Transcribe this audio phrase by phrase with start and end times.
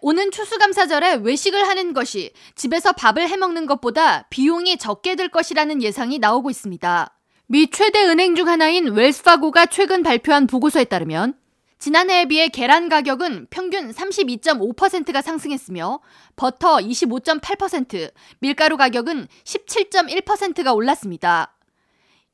[0.00, 6.50] 오는 추수감사절에 외식을 하는 것이 집에서 밥을 해먹는 것보다 비용이 적게 들 것이라는 예상이 나오고
[6.50, 7.14] 있습니다.
[7.46, 11.34] 미 최대 은행 중 하나인 웰스파고가 최근 발표한 보고서에 따르면
[11.78, 16.00] 지난해에 비해 계란 가격은 평균 32.5%가 상승했으며
[16.36, 21.56] 버터 25.8%, 밀가루 가격은 17.1%가 올랐습니다.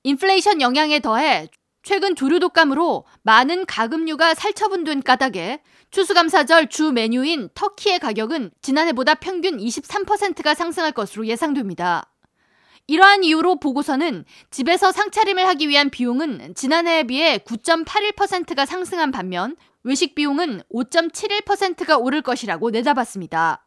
[0.02, 1.48] 인플레이션 영향에 더해
[1.84, 5.60] 최근 조류 독감으로 많은 가금류가 살처분된 까닭에
[5.90, 12.10] 추수감사절 주 메뉴인 터키의 가격은 지난해보다 평균 23%가 상승할 것으로 예상됩니다.
[12.86, 20.62] 이러한 이유로 보고서는 집에서 상차림을 하기 위한 비용은 지난해에 비해 9.81%가 상승한 반면 외식 비용은
[20.72, 23.63] 5.71%가 오를 것이라고 내다봤습니다.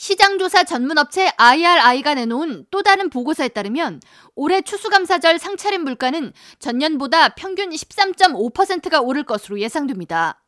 [0.00, 4.00] 시장조사 전문업체 IRI가 내놓은 또 다른 보고서에 따르면
[4.34, 10.42] 올해 추수감사절 상차림 물가는 전년보다 평균 13.5%가 오를 것으로 예상됩니다.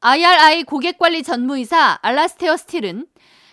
[0.00, 3.04] IRI 고객관리 전무이사 알라스테어 스틸은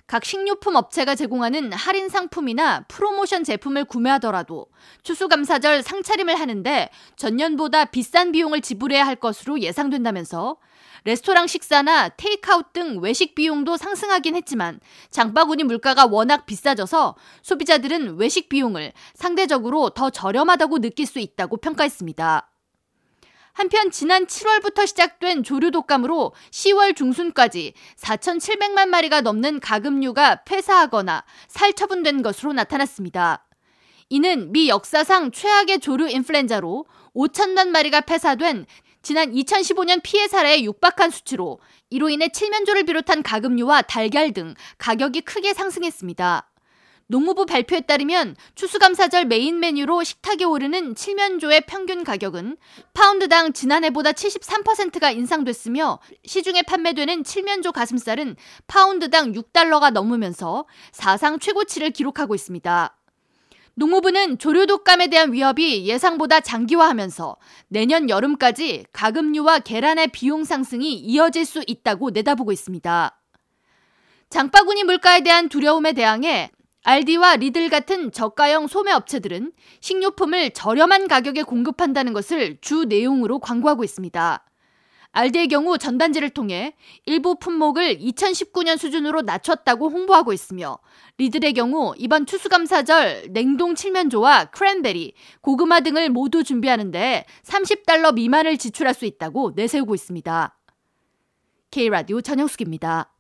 [0.08, 4.68] 각 식료품 업체가 제공하는 할인 상품이나 프로모션 제품을 구매하더라도
[5.02, 10.58] 추수감사절 상차림을 하는데 전년보다 비싼 비용을 지불해야 할 것으로 예상된다면서
[11.06, 14.80] 레스토랑 식사나 테이크아웃 등 외식 비용도 상승하긴 했지만
[15.10, 22.55] 장바구니 물가가 워낙 비싸져서 소비자들은 외식 비용을 상대적으로 더 저렴하다고 느낄 수 있다고 평가했습니다.
[23.56, 32.52] 한편 지난 7월부터 시작된 조류 독감으로 10월 중순까지 4,700만 마리가 넘는 가금류가 폐사하거나 살처분된 것으로
[32.52, 33.48] 나타났습니다.
[34.10, 38.66] 이는 미 역사상 최악의 조류 인플루엔자로 5천만 마리가 폐사된
[39.02, 45.54] 지난 2015년 피해 사례에 육박한 수치로 이로 인해 칠면조를 비롯한 가금류와 달걀 등 가격이 크게
[45.54, 46.52] 상승했습니다.
[47.08, 52.58] 농무부 발표에 따르면 추수감사절 메인 메뉴로 식탁에 오르는 칠면조의 평균 가격은
[52.94, 62.98] 파운드당 지난해보다 73%가 인상됐으며 시중에 판매되는 칠면조 가슴살은 파운드당 6달러가 넘으면서 사상 최고치를 기록하고 있습니다.
[63.76, 67.36] 농무부는 조류 독감에 대한 위협이 예상보다 장기화하면서
[67.68, 73.22] 내년 여름까지 가금류와 계란의 비용 상승이 이어질 수 있다고 내다보고 있습니다.
[74.30, 76.52] 장바구니 물가에 대한 두려움에 대항해
[76.86, 79.52] 알디와 리들 같은 저가형 소매 업체들은
[79.82, 84.46] 식료품을 저렴한 가격에 공급한다는 것을 주 내용으로 광고하고 있습니다.
[85.12, 86.76] 알디의 경우 전단지를 통해
[87.06, 90.78] 일부 품목을 2019년 수준으로 낮췄다고 홍보하고 있으며
[91.18, 99.06] 리들의 경우 이번 추수감사절 냉동 칠면조와 크랜베리, 고구마 등을 모두 준비하는데 30달러 미만을 지출할 수
[99.06, 100.56] 있다고 내세우고 있습니다.
[101.72, 103.15] K라디오 전영숙입니다.